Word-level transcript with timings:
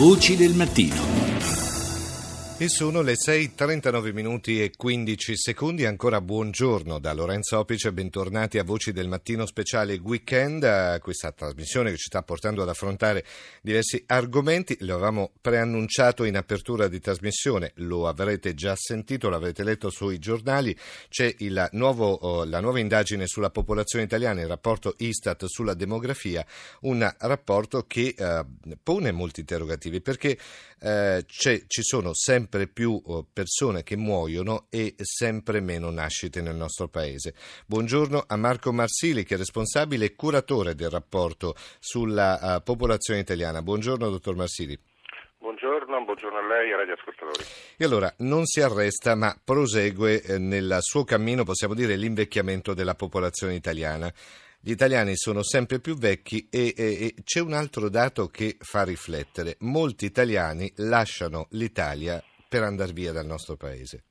Voci 0.00 0.34
del 0.34 0.54
mattino. 0.54 1.19
E 2.60 2.68
sono 2.68 3.00
le 3.00 3.14
6.39 3.14 4.12
minuti 4.12 4.62
e 4.62 4.70
15 4.76 5.34
secondi. 5.34 5.86
Ancora 5.86 6.20
buongiorno 6.20 6.98
da 6.98 7.14
Lorenzo 7.14 7.58
Opice. 7.58 7.90
Bentornati 7.90 8.58
a 8.58 8.64
Voci 8.64 8.92
del 8.92 9.08
Mattino 9.08 9.46
Speciale 9.46 9.94
Weekend. 9.96 10.98
Questa 11.00 11.32
trasmissione 11.32 11.88
che 11.88 11.96
ci 11.96 12.08
sta 12.08 12.22
portando 12.22 12.60
ad 12.60 12.68
affrontare 12.68 13.24
diversi 13.62 14.04
argomenti. 14.06 14.76
Lo 14.80 14.92
avevamo 14.96 15.30
preannunciato 15.40 16.24
in 16.24 16.36
apertura 16.36 16.86
di 16.86 17.00
trasmissione. 17.00 17.72
Lo 17.76 18.06
avrete 18.06 18.52
già 18.52 18.76
sentito, 18.76 19.30
l'avrete 19.30 19.64
letto 19.64 19.88
sui 19.88 20.18
giornali. 20.18 20.76
C'è 21.08 21.34
nuovo, 21.70 22.12
oh, 22.12 22.44
la 22.44 22.60
nuova 22.60 22.78
indagine 22.78 23.26
sulla 23.26 23.48
popolazione 23.48 24.04
italiana, 24.04 24.42
il 24.42 24.48
rapporto 24.48 24.96
Istat 24.98 25.46
sulla 25.46 25.72
demografia. 25.72 26.44
Un 26.80 27.10
rapporto 27.20 27.86
che 27.86 28.14
eh, 28.14 28.44
pone 28.82 29.12
molti 29.12 29.40
interrogativi 29.40 30.02
perché 30.02 30.36
eh, 30.82 31.24
ci 31.26 31.82
sono 31.82 32.12
sempre 32.12 32.48
sempre 32.50 32.66
più 32.66 33.00
oh, 33.04 33.24
persone 33.32 33.84
che 33.84 33.96
muoiono 33.96 34.66
e 34.70 34.94
sempre 34.98 35.60
meno 35.60 35.90
nascite 35.90 36.42
nel 36.42 36.56
nostro 36.56 36.88
paese. 36.88 37.32
Buongiorno 37.64 38.24
a 38.26 38.36
Marco 38.36 38.72
Marsili 38.72 39.22
che 39.22 39.34
è 39.34 39.38
responsabile 39.38 40.06
e 40.06 40.16
curatore 40.16 40.74
del 40.74 40.90
rapporto 40.90 41.54
sulla 41.78 42.56
uh, 42.56 42.62
popolazione 42.64 43.20
italiana. 43.20 43.62
Buongiorno 43.62 44.10
dottor 44.10 44.34
Marsili. 44.34 44.76
Buongiorno, 45.38 46.04
buongiorno 46.04 46.38
a 46.38 46.46
lei 46.48 46.70
e 46.70 46.72
ai 46.72 46.78
radioascoltatori. 46.78 47.44
E 47.76 47.84
allora 47.84 48.12
non 48.18 48.44
si 48.46 48.60
arresta 48.60 49.14
ma 49.14 49.32
prosegue 49.42 50.20
eh, 50.20 50.38
nel 50.38 50.78
suo 50.80 51.04
cammino, 51.04 51.44
possiamo 51.44 51.74
dire, 51.74 51.94
l'invecchiamento 51.94 52.74
della 52.74 52.96
popolazione 52.96 53.54
italiana. 53.54 54.12
Gli 54.62 54.72
italiani 54.72 55.16
sono 55.16 55.42
sempre 55.42 55.78
più 55.78 55.96
vecchi 55.96 56.48
e, 56.50 56.74
e, 56.76 56.84
e, 56.84 57.14
c'è 57.24 57.40
un 57.40 57.54
altro 57.54 57.88
dato 57.88 58.26
che 58.26 58.56
fa 58.58 58.82
riflettere. 58.82 59.56
Molti 59.60 60.04
italiani 60.04 60.70
lasciano 60.76 61.46
l'Italia 61.52 62.22
per 62.50 62.64
andare 62.64 62.90
via 62.90 63.12
dal 63.12 63.26
nostro 63.26 63.54
paese. 63.54 64.02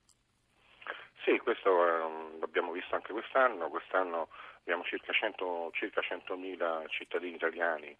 Sì, 1.24 1.36
questo 1.36 1.68
eh, 1.68 2.38
l'abbiamo 2.40 2.72
visto 2.72 2.94
anche 2.94 3.12
quest'anno. 3.12 3.68
Quest'anno 3.68 4.30
abbiamo 4.60 4.82
circa, 4.84 5.12
100, 5.12 5.72
circa 5.74 6.00
100.000 6.00 6.88
cittadini 6.88 7.34
italiani 7.34 7.94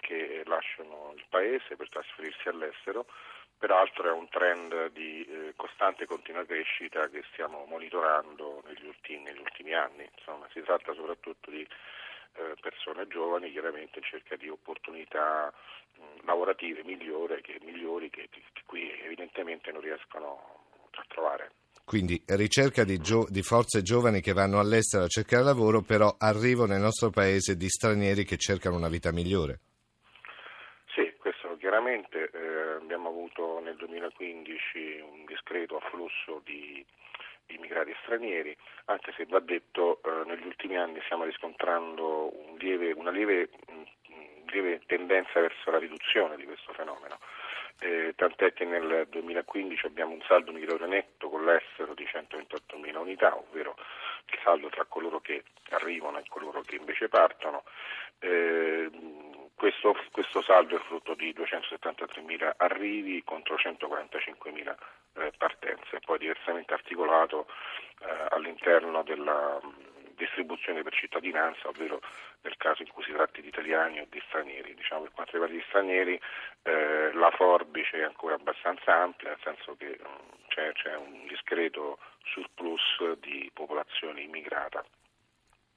che 0.00 0.42
lasciano 0.46 1.12
il 1.14 1.26
paese 1.28 1.76
per 1.76 1.90
trasferirsi 1.90 2.48
all'estero. 2.48 3.04
Peraltro 3.58 4.08
è 4.08 4.12
un 4.12 4.28
trend 4.30 4.90
di 4.92 5.26
eh, 5.26 5.52
costante 5.56 6.04
e 6.04 6.06
continua 6.06 6.46
crescita 6.46 7.08
che 7.08 7.22
stiamo 7.30 7.66
monitorando 7.66 8.62
negli 8.64 8.86
ultimi, 8.86 9.24
negli 9.24 9.40
ultimi 9.40 9.74
anni. 9.74 10.08
Insomma, 10.16 10.48
si 10.52 10.62
tratta 10.62 10.94
soprattutto 10.94 11.50
di 11.50 11.68
persone 12.72 13.06
giovani 13.08 13.50
chiaramente 13.50 14.00
cerca 14.00 14.36
di 14.36 14.48
opportunità 14.48 15.52
mh, 15.96 16.24
lavorative 16.24 16.82
migliori 16.84 17.40
che, 17.42 17.60
migliori 17.62 18.08
che, 18.08 18.28
che, 18.30 18.42
qui 18.64 18.90
evidentemente 19.04 19.70
non 19.70 19.82
riescono 19.82 20.40
a 20.92 21.04
trovare. 21.08 21.52
Quindi 21.84 22.22
ricerca 22.26 22.84
di, 22.84 22.98
gio- 22.98 23.26
di, 23.28 23.42
forze 23.42 23.82
giovani 23.82 24.20
che 24.20 24.32
vanno 24.32 24.58
all'estero 24.58 25.04
a 25.04 25.08
cercare 25.08 25.44
lavoro, 25.44 25.82
però 25.82 26.14
arrivo 26.18 26.64
nel 26.64 26.80
nostro 26.80 27.10
paese 27.10 27.56
di 27.56 27.68
stranieri 27.68 28.24
che 28.24 28.36
cercano 28.36 28.76
una 28.76 28.88
vita 28.88 29.12
migliore. 29.12 29.60
Sì, 30.94 31.12
questo 31.18 31.56
chiaramente 31.58 32.30
eh, 32.30 32.76
abbiamo 32.80 33.08
avuto 33.08 33.60
nel 33.60 33.76
2015 33.76 35.00
un 35.00 35.24
discreto 35.26 35.76
afflusso 35.76 36.40
di 36.44 36.84
immigrati 37.48 37.92
stranieri, 38.02 38.56
anche 38.86 39.12
se 39.16 39.26
va 39.26 39.40
detto 39.40 40.00
eh, 40.02 40.24
stiamo 41.04 41.24
riscontrando 41.24 42.30
un 42.46 42.56
lieve, 42.58 42.92
una 42.92 43.10
lieve, 43.10 43.50
mm, 43.70 43.82
lieve, 44.46 44.80
tendenza 44.86 45.40
verso 45.40 45.70
la 45.70 45.78
riduzione 45.78 46.36
di 46.36 46.44
questo 46.44 46.72
fenomeno. 46.72 47.18
Eh, 47.80 48.12
tant'è 48.14 48.52
che 48.52 48.64
nel 48.64 49.08
2015 49.10 49.86
abbiamo 49.86 50.12
un 50.12 50.22
saldo 50.28 50.52
migratorio 50.52 50.86
netto 50.86 51.28
con 51.28 51.44
l'estero 51.44 51.94
di 51.94 52.04
128.000 52.04 52.96
unità, 52.96 53.36
ovvero 53.36 53.74
il 54.26 54.38
saldo 54.44 54.68
tra 54.68 54.84
coloro 54.84 55.20
che 55.20 55.42
arrivano 55.70 56.18
e 56.18 56.24
coloro 56.28 56.60
che 56.60 56.76
invece 56.76 57.08
partono. 57.08 57.64
Eh, 58.20 58.88
questo, 59.56 59.96
questo, 60.12 60.42
saldo 60.42 60.76
è 60.76 60.80
frutto 60.80 61.14
di 61.14 61.34
273.000 61.34 62.52
arrivi 62.56 63.22
contro 63.24 63.56
145.000 63.56 64.76
eh, 65.14 65.32
partenze, 65.36 66.00
poi 66.04 66.18
diversamente 66.18 66.72
articolato 66.72 67.46
eh, 68.00 68.26
all'interno 68.30 69.02
della 69.02 69.60
distribuzione 70.24 70.82
per 70.82 70.94
cittadinanza, 70.94 71.68
ovvero 71.68 72.00
nel 72.42 72.56
caso 72.56 72.82
in 72.82 72.88
cui 72.88 73.04
si 73.04 73.12
tratti 73.12 73.42
di 73.42 73.48
italiani 73.48 74.00
o 74.00 74.06
di 74.08 74.22
stranieri. 74.28 74.74
Diciamo, 74.74 75.02
per 75.02 75.12
quanto 75.12 75.32
riguarda 75.32 75.56
gli 75.56 75.64
stranieri 75.68 76.20
eh, 76.62 77.12
la 77.12 77.30
forbice 77.30 77.98
è 77.98 78.04
ancora 78.04 78.34
abbastanza 78.34 78.94
ampia, 78.94 79.30
nel 79.30 79.38
senso 79.42 79.76
che 79.76 79.98
mh, 79.98 80.46
c'è, 80.48 80.72
c'è 80.72 80.96
un 80.96 81.26
discreto 81.26 81.98
surplus 82.24 83.18
di 83.20 83.50
popolazione 83.52 84.22
immigrata. 84.22 84.84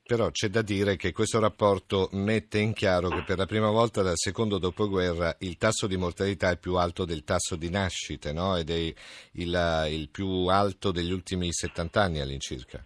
Però 0.07 0.29
c'è 0.29 0.49
da 0.49 0.61
dire 0.61 0.97
che 0.97 1.11
questo 1.11 1.39
rapporto 1.39 2.09
mette 2.11 2.59
in 2.59 2.73
chiaro 2.73 3.09
che 3.09 3.23
per 3.23 3.39
la 3.39 3.47
prima 3.47 3.71
volta 3.71 4.03
dal 4.03 4.17
secondo 4.17 4.59
dopoguerra 4.59 5.35
il 5.39 5.57
tasso 5.57 5.87
di 5.87 5.97
mortalità 5.97 6.51
è 6.51 6.59
più 6.59 6.75
alto 6.75 7.05
del 7.05 7.23
tasso 7.23 7.55
di 7.55 7.71
nascite, 7.71 8.31
no? 8.31 8.55
ed 8.55 8.69
è 8.69 8.75
il, 8.75 9.87
il, 9.89 10.09
più 10.11 10.45
alto 10.45 10.91
degli 10.91 11.11
ultimi 11.11 11.51
70 11.51 11.99
anni 11.99 12.19
all'incirca. 12.19 12.85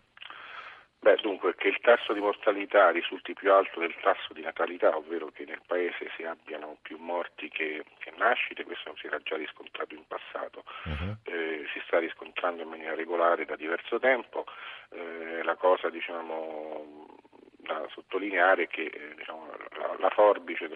Beh, 1.01 1.15
dunque, 1.21 1.55
che 1.55 1.69
il 1.69 1.79
tasso 1.79 2.11
di 2.11 2.19
mortalità 2.19 2.89
risulti 2.89 3.33
più 3.33 3.53
alto 3.53 3.79
del 3.79 3.95
tasso 4.01 4.33
di 4.33 4.41
natalità, 4.41 4.97
ovvero 4.97 5.31
che 5.31 5.45
nel 5.45 5.61
Paese 5.65 6.11
si 6.17 6.23
abbiano 6.23 6.77
più 6.81 6.97
morti 6.97 7.47
che, 7.47 7.85
che 7.99 8.11
nascite, 8.17 8.65
questo 8.65 8.93
si 8.97 9.07
era 9.07 9.17
già 9.19 9.37
riscontrato 9.37 9.95
in 9.95 10.03
passato, 10.05 10.65
uh-huh. 10.83 11.15
eh, 11.23 11.65
si 11.71 11.81
sta 11.85 11.99
riscontrando 11.99 12.63
in 12.63 12.67
maniera 12.67 12.95
regolare 12.95 13.45
da 13.45 13.55
diverso 13.55 13.97
tempo. 13.97 14.43
Eh, 14.89 15.41
la 15.43 15.55
cosa 15.55 15.89
diciamo, 15.89 17.17
da 17.55 17.87
sottolineare 17.93 18.63
è 18.63 18.67
che 18.67 18.91
eh, 18.91 19.15
diciamo, 19.15 19.47
la, 19.77 19.95
la, 19.99 20.09
forbice 20.09 20.67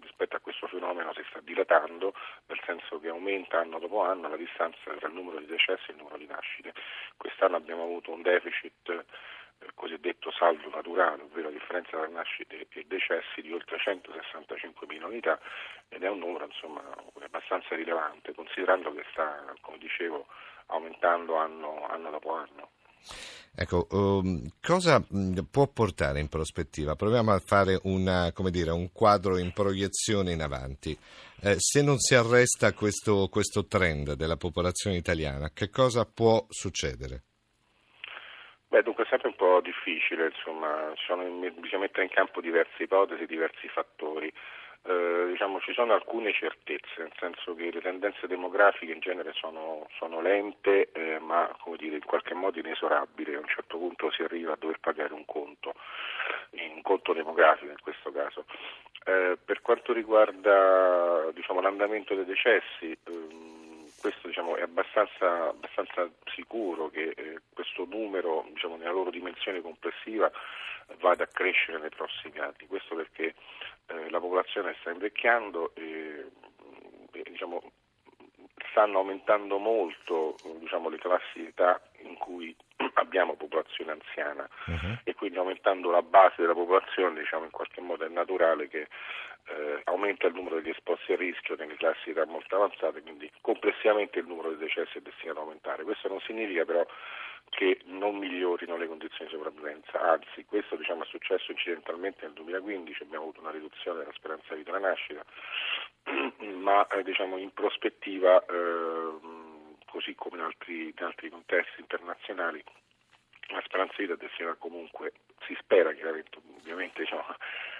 rispetto 0.00 0.36
a 0.36 0.40
questo 0.40 0.66
fenomeno 0.66 1.14
si 1.14 1.24
sta 1.30 1.40
dilatando, 1.40 2.12
nel 2.46 2.60
senso 2.66 3.00
che 3.00 3.08
aumenta 3.08 3.60
anno 3.60 3.78
dopo 3.78 4.02
anno 4.02 4.28
la 4.28 4.36
distanza 4.36 4.92
tra 4.98 5.08
il 5.08 5.14
numero 5.14 5.38
di 5.38 5.46
decessi 5.46 5.88
e 5.88 5.92
il 5.92 5.96
numero 5.96 6.18
di 6.18 6.26
nascite. 6.26 6.74
Quest'anno 7.16 7.56
abbiamo 7.56 7.84
avuto 7.84 8.12
un 8.12 8.20
deficit 8.20 9.04
cosiddetto 9.82 10.30
saldo 10.30 10.70
naturale, 10.70 11.24
ovvero 11.24 11.48
la 11.50 11.58
differenza 11.58 11.90
tra 11.90 12.06
nascite 12.06 12.68
e 12.70 12.84
decessi 12.86 13.42
di 13.42 13.52
oltre 13.52 13.78
165.000 13.78 15.02
unità 15.02 15.40
ed 15.88 16.04
è 16.04 16.08
un 16.08 16.20
numero 16.20 16.44
insomma, 16.44 16.82
abbastanza 17.20 17.74
rilevante 17.74 18.32
considerando 18.32 18.92
che 18.92 19.02
sta, 19.10 19.42
come 19.60 19.78
dicevo, 19.78 20.26
aumentando 20.66 21.34
anno, 21.34 21.84
anno 21.88 22.10
dopo 22.10 22.32
anno. 22.32 22.70
Ecco, 23.54 23.88
um, 23.90 24.48
cosa 24.62 25.04
può 25.50 25.66
portare 25.66 26.20
in 26.20 26.28
prospettiva? 26.28 26.94
Proviamo 26.94 27.32
a 27.32 27.40
fare 27.40 27.80
una, 27.82 28.32
dire, 28.50 28.70
un 28.70 28.92
quadro 28.92 29.36
in 29.36 29.52
proiezione 29.52 30.30
in 30.30 30.42
avanti. 30.42 30.96
Eh, 31.40 31.56
se 31.58 31.82
non 31.82 31.98
si 31.98 32.14
arresta 32.14 32.72
questo, 32.72 33.28
questo 33.28 33.66
trend 33.66 34.12
della 34.12 34.36
popolazione 34.36 34.96
italiana, 34.96 35.50
che 35.52 35.70
cosa 35.70 36.06
può 36.06 36.46
succedere? 36.48 37.24
Beh, 38.72 38.82
dunque 38.82 39.04
è 39.04 39.06
sempre 39.06 39.28
un 39.28 39.34
po' 39.36 39.60
difficile, 39.60 40.28
insomma, 40.28 40.94
sono, 40.96 41.24
bisogna 41.60 41.82
mettere 41.82 42.04
in 42.04 42.08
campo 42.08 42.40
diverse 42.40 42.84
ipotesi, 42.84 43.26
diversi 43.26 43.68
fattori. 43.68 44.32
Eh, 44.84 45.26
diciamo, 45.26 45.60
ci 45.60 45.74
sono 45.74 45.92
alcune 45.92 46.32
certezze, 46.32 47.02
nel 47.02 47.12
senso 47.18 47.54
che 47.54 47.70
le 47.70 47.82
tendenze 47.82 48.26
demografiche 48.26 48.92
in 48.92 49.00
genere 49.00 49.34
sono, 49.34 49.86
sono 49.98 50.22
lente 50.22 50.90
eh, 50.92 51.18
ma 51.18 51.54
dire, 51.76 51.96
in 51.96 52.04
qualche 52.06 52.32
modo 52.32 52.58
inesorabili, 52.60 53.34
a 53.34 53.40
un 53.40 53.46
certo 53.46 53.76
punto 53.76 54.10
si 54.10 54.22
arriva 54.22 54.54
a 54.54 54.56
dover 54.58 54.80
pagare 54.80 55.12
un 55.12 55.26
conto, 55.26 55.74
un 56.52 56.80
conto 56.80 57.12
demografico 57.12 57.72
in 57.72 57.80
questo 57.82 58.10
caso. 58.10 58.46
Eh, 59.04 59.36
per 59.44 59.60
quanto 59.60 59.92
riguarda 59.92 61.30
diciamo, 61.34 61.60
l'andamento 61.60 62.14
dei 62.14 62.24
decessi, 62.24 62.96
ehm, 63.04 63.41
questo 64.02 64.26
diciamo, 64.26 64.56
è 64.56 64.62
abbastanza, 64.62 65.48
abbastanza, 65.50 66.10
sicuro 66.34 66.90
che 66.90 67.14
eh, 67.16 67.40
questo 67.54 67.86
numero 67.88 68.44
diciamo, 68.52 68.76
nella 68.76 68.90
loro 68.90 69.10
dimensione 69.10 69.60
complessiva 69.60 70.30
vada 70.98 71.22
a 71.22 71.28
crescere 71.28 71.78
nei 71.78 71.88
prossimi 71.88 72.38
anni, 72.38 72.66
questo 72.66 72.96
perché 72.96 73.34
eh, 73.86 74.10
la 74.10 74.18
popolazione 74.18 74.74
sta 74.80 74.90
invecchiando 74.90 75.70
e, 75.74 76.26
e 77.12 77.22
diciamo, 77.30 77.62
stanno 78.70 78.98
aumentando 78.98 79.58
molto 79.58 80.34
diciamo, 80.58 80.88
le 80.88 80.98
classi 80.98 81.38
di 81.38 81.46
età 81.46 81.80
in 82.02 82.16
cui 82.16 82.54
abbiamo 82.94 83.36
popolazione 83.36 83.92
anziana 83.92 84.48
uh-huh. 84.66 84.98
e 85.04 85.14
quindi 85.14 85.38
aumentando 85.38 85.90
la 85.90 86.02
base 86.02 86.36
della 86.38 86.54
popolazione 86.54 87.20
diciamo, 87.20 87.44
in 87.44 87.50
qualche 87.50 87.80
modo 87.80 88.04
è 88.04 88.08
naturale 88.08 88.68
che 88.68 88.88
eh, 89.52 89.80
aumenta 89.84 90.26
il 90.26 90.34
numero 90.34 90.56
degli 90.56 90.70
esposti 90.70 91.12
a 91.12 91.16
rischio 91.16 91.56
nelle 91.56 91.76
classi 91.76 92.04
di 92.04 92.10
età 92.12 92.24
molto 92.26 92.56
avanzate, 92.56 93.02
quindi 93.02 93.30
complessivamente 93.40 94.18
il 94.18 94.26
numero 94.26 94.50
di 94.50 94.56
decessi 94.56 94.98
è 94.98 95.00
destinato 95.00 95.40
a 95.40 95.42
aumentare. 95.42 95.84
Questo 95.84 96.08
non 96.08 96.20
significa 96.20 96.64
però 96.64 96.86
che 97.50 97.80
non 97.84 98.16
migliorino 98.16 98.76
le 98.76 98.86
condizioni 98.86 99.30
di 99.30 99.36
sopravvivenza, 99.36 100.00
anzi 100.00 100.44
questo 100.46 100.74
diciamo, 100.76 101.02
è 101.02 101.06
successo 101.06 101.50
incidentalmente 101.52 102.24
nel 102.24 102.32
2015, 102.32 103.02
abbiamo 103.02 103.24
avuto 103.24 103.40
una 103.40 103.50
riduzione 103.50 103.98
della 103.98 104.12
speranza 104.14 104.54
di 104.54 104.60
vita 104.60 104.70
alla 104.70 104.88
nascita, 104.88 105.22
ma 106.56 106.86
eh, 106.86 107.02
diciamo, 107.02 107.36
in 107.36 107.52
prospettiva, 107.52 108.42
eh, 108.46 109.18
così 109.84 110.14
come 110.14 110.38
in 110.38 110.44
altri, 110.44 110.94
in 110.96 111.04
altri, 111.04 111.28
contesti 111.28 111.80
internazionali, 111.80 112.64
la 113.48 113.62
speranza 113.66 113.96
di 113.98 114.06
vita 114.06 114.16
destina 114.16 114.54
comunque, 114.54 115.12
si 115.46 115.54
spera 115.60 115.92
chiaramente, 115.92 116.38
ovviamente 116.56 117.02
diciamo, 117.02 117.36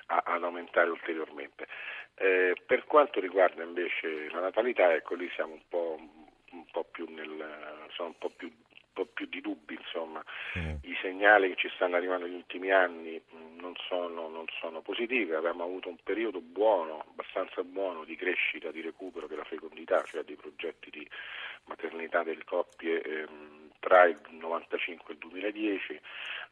a, 0.07 0.23
ad 0.25 0.43
aumentare 0.43 0.91
ulteriormente. 0.91 1.67
Eh, 2.15 2.55
per 2.67 2.85
quanto 2.85 3.21
riguarda 3.21 3.63
invece 3.63 4.29
la 4.31 4.41
natalità, 4.41 4.93
ecco 4.95 5.15
lì 5.15 5.31
siamo 5.35 5.55
un 5.55 5.63
po', 5.69 5.99
un 6.51 6.65
po 6.71 6.85
più 6.85 7.07
nel, 7.09 7.87
sono 7.91 8.09
un 8.09 8.19
po' 8.19 8.31
più 8.37 8.51
po' 8.93 9.07
più 9.07 9.27
di 9.27 9.41
dubbi, 9.41 9.75
insomma. 9.75 10.23
Mm. 10.59 10.75
I 10.83 10.97
segnali 11.01 11.49
che 11.49 11.57
ci 11.57 11.71
stanno 11.75 11.97
arrivando 11.97 12.27
negli 12.27 12.37
ultimi 12.37 12.71
anni 12.71 13.21
mm, 13.21 13.59
non 13.59 13.75
sono, 13.89 14.29
non 14.29 14.45
sono, 14.61 14.81
positivi, 14.81 15.33
abbiamo 15.33 15.65
avuto 15.65 15.89
un 15.89 15.97
periodo 16.03 16.41
buono, 16.41 17.05
abbastanza 17.09 17.63
buono 17.63 18.05
di 18.05 18.17
crescita, 18.17 18.71
di 18.71 18.81
recupero 18.81 19.27
della 19.27 19.45
fecondità, 19.45 20.03
cioè 20.03 20.23
dei 20.23 20.37
progetti 20.37 20.91
di 20.91 21.09
maternità 21.65 22.23
delle 22.23 22.45
coppie 22.45 23.01
ehm, 23.03 23.71
tra 23.79 24.05
il 24.05 24.19
1995 24.29 25.05
e 25.09 25.13
il 25.13 25.19
2010, 25.19 25.93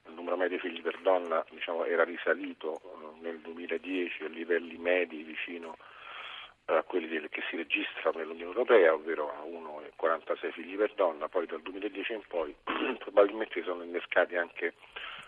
il 0.06 0.12
numero 0.14 0.36
medio 0.36 0.58
di 0.58 0.68
figli 0.68 0.82
per 0.82 0.98
donna 0.98 1.44
diciamo, 1.50 1.84
era 1.84 2.04
risalito 2.04 2.80
eh, 2.82 3.20
nel 3.20 3.39
2010 3.78 4.24
a 4.24 4.28
livelli 4.28 4.76
medi 4.78 5.22
vicino 5.22 5.76
a 6.66 6.82
quelli 6.82 7.08
che 7.28 7.42
si 7.48 7.56
registrano 7.56 8.18
nell'Unione 8.18 8.52
Europea, 8.52 8.92
ovvero 8.92 9.30
a 9.30 9.42
1,46 9.44 10.52
figli 10.52 10.76
per 10.76 10.94
donna, 10.94 11.28
poi 11.28 11.46
dal 11.46 11.62
2010 11.62 12.12
in 12.12 12.22
poi 12.28 12.54
probabilmente 12.98 13.62
sono 13.62 13.82
innescati 13.82 14.36
anche 14.36 14.74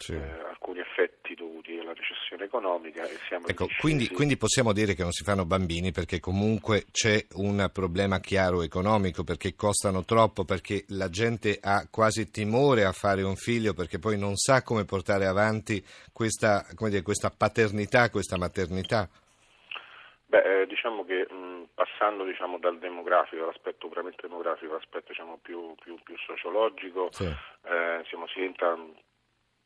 sì. 0.03 0.15
eh, 0.15 0.49
alcuni 0.49 0.81
effetti 0.81 1.35
dovuti 1.35 1.79
alla 1.79 1.93
recessione 1.95 2.45
economica. 2.45 3.05
ecco, 3.47 3.69
quindi, 3.79 4.09
quindi, 4.09 4.37
possiamo 4.37 4.73
dire 4.73 4.95
che 4.95 5.03
non 5.03 5.13
si 5.13 5.23
fanno 5.23 5.45
bambini 5.45 5.93
perché 5.93 6.19
comunque 6.19 6.87
c'è 6.91 7.25
un 7.35 7.71
problema 7.73 8.19
chiaro 8.19 8.63
economico, 8.63 9.23
perché 9.23 9.55
costano 9.55 10.05
troppo, 10.05 10.45
perché 10.45 10.85
la 10.89 11.09
gente 11.09 11.59
ha 11.63 11.87
quasi 11.89 12.31
timore 12.31 12.85
a 12.85 12.93
fare 12.93 13.23
un 13.23 13.37
figlio 13.37 13.75
perché 13.75 13.99
poi 13.99 14.19
non 14.19 14.35
sa 14.37 14.63
come 14.63 14.85
portare 14.85 15.27
avanti 15.27 15.83
questa, 16.13 16.67
dire, 16.77 17.03
questa 17.03 17.31
paternità, 17.31 18.11
questa 18.11 18.37
maternità. 18.37 19.09
Beh, 20.27 20.63
eh, 20.63 20.67
diciamo 20.67 21.05
che 21.05 21.27
mh, 21.31 21.69
passando 21.75 22.25
diciamo, 22.25 22.59
dal 22.59 22.79
demografico, 22.79 23.45
all'aspetto 23.45 23.89
puramente 23.89 24.27
demografico, 24.27 24.73
all'aspetto 24.73 25.09
diciamo, 25.09 25.39
più, 25.41 25.75
più, 25.81 25.97
più, 26.03 26.17
sociologico, 26.19 27.11
sì. 27.11 27.25
eh, 27.25 27.99
diciamo, 28.03 28.27
si 28.29 28.41
entra 28.43 28.77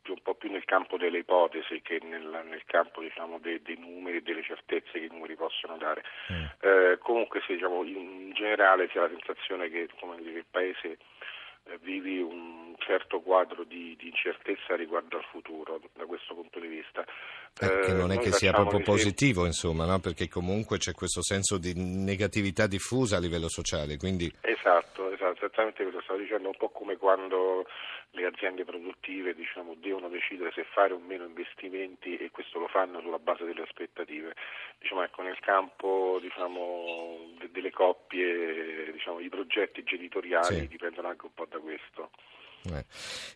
più, 0.07 0.15
un 0.15 0.23
po' 0.23 0.35
più 0.35 0.51
nel 0.51 0.65
campo 0.65 0.97
delle 0.97 1.19
ipotesi 1.19 1.83
che 1.83 1.99
nel, 2.01 2.45
nel 2.49 2.63
campo 2.65 3.01
diciamo, 3.01 3.39
dei, 3.41 3.61
dei, 3.61 3.77
numeri 3.77 4.19
e 4.19 4.23
delle 4.23 4.43
certezze 4.43 4.93
che 4.93 5.07
i 5.07 5.11
numeri 5.11 5.35
possono 5.35 5.77
dare. 5.77 6.05
Mm. 6.33 6.45
Eh, 6.61 6.99
comunque 7.01 7.43
sì, 7.45 7.55
diciamo, 7.55 7.83
in 7.83 8.31
generale 8.33 8.89
si 8.91 8.99
ha 8.99 9.03
la 9.03 9.09
sensazione 9.09 9.69
che 9.69 9.89
dire, 10.21 10.39
il 10.39 10.47
Paese 10.49 10.99
eh, 11.65 11.79
vivi 11.83 12.21
un 12.21 12.75
certo 12.79 13.21
quadro 13.21 13.65
di, 13.65 13.97
di, 13.99 14.07
incertezza 14.07 14.77
riguardo 14.77 15.17
al 15.17 15.25
futuro 15.25 15.81
da 15.95 16.05
questo 16.05 16.35
punto 16.35 16.61
di 16.61 16.69
vista. 16.69 17.05
Eh, 17.59 17.93
non 17.93 18.13
è 18.13 18.19
che 18.19 18.31
sia 18.31 18.53
proprio 18.53 18.81
positivo, 18.81 19.45
insomma, 19.45 19.87
no? 19.87 19.99
perché 19.99 20.29
comunque 20.29 20.79
c'è 20.79 20.93
questo 20.93 21.23
senso 21.23 21.59
di 21.59 21.73
negatività 21.75 22.69
diffusa 22.69 23.17
a 23.17 23.21
livello 23.21 23.49
sociale. 23.49 23.97
Quindi... 23.97 24.31
Esatto, 24.41 24.96
esattamente 25.31 25.83
quello 25.83 26.01
stavo 26.03 26.19
dicendo, 26.19 26.49
un 26.49 26.57
po' 26.57 26.69
come 26.69 26.97
quando 26.97 27.67
le 28.11 28.27
aziende 28.27 28.65
produttive 28.65 29.35
diciamo, 29.35 29.75
devono 29.75 30.09
decidere 30.09 30.53
se 30.53 30.65
fare 30.65 30.93
o 30.93 30.99
meno 30.99 31.25
investimenti 31.25 32.17
e 32.17 32.31
questo 32.31 32.59
lo 32.59 32.69
fanno 32.69 33.01
sulla 33.01 33.19
base 33.19 33.45
delle 33.45 33.63
aspettative. 33.63 34.35
Diciamo, 34.79 35.03
ecco, 35.03 35.23
nel 35.23 35.39
campo 35.41 36.19
diciamo, 36.21 37.19
delle 37.51 37.71
coppie 37.71 38.93
diciamo, 38.93 39.21
i 39.21 39.29
progetti 39.29 39.83
genitoriali 39.83 40.61
sì. 40.61 40.69
dipendono 40.69 41.09
anche 41.09 41.27
un 41.27 41.35
po' 41.35 41.47
da 41.47 41.59
questo. 41.59 42.11
Eh. 42.75 42.85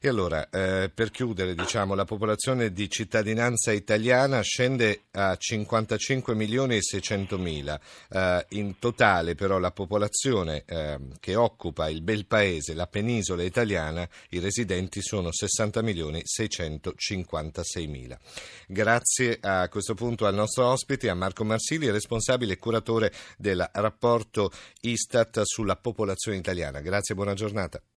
E 0.01 0.09
allora, 0.09 0.49
eh, 0.51 0.91
per 0.93 1.11
chiudere, 1.11 1.55
diciamo, 1.55 1.95
la 1.95 2.05
popolazione 2.05 2.73
di 2.73 2.89
cittadinanza 2.89 3.73
italiana 3.73 4.41
scende 4.41 5.05
a 5.13 5.37
55 5.37 6.35
milioni 6.35 6.77
e 6.77 6.83
600 6.83 7.39
mila. 7.39 7.79
Eh, 8.09 8.47
in 8.51 8.79
totale, 8.79 9.35
però, 9.35 9.59
la 9.59 9.71
popolazione 9.71 10.65
eh, 10.67 10.99
che 11.21 11.35
occupa 11.35 11.89
il 11.89 12.03
bel 12.03 12.27
paese, 12.27 12.75
la 12.75 12.87
penisola 12.87 13.43
italiana, 13.43 14.09
i 14.31 14.39
residenti 14.39 15.01
sono 15.03 15.33
60 15.33 15.83
milioni 15.83 16.23
656 16.25 17.87
mila. 17.87 18.19
Grazie 18.67 19.39
a 19.41 19.69
questo 19.69 19.95
punto 19.95 20.27
al 20.27 20.35
nostro 20.35 20.67
ospite, 20.67 21.09
a 21.09 21.15
Marco 21.15 21.45
Marsili, 21.45 21.91
responsabile 21.91 22.55
e 22.55 22.59
curatore 22.59 23.13
del 23.37 23.69
rapporto 23.73 24.51
Istat 24.83 25.43
sulla 25.43 25.77
popolazione 25.77 26.39
italiana. 26.39 26.81
Grazie 26.81 27.15
buona 27.15 27.35
giornata. 27.35 27.81